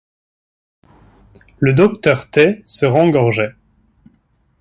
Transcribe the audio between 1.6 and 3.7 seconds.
docteur T… se rengorgeait.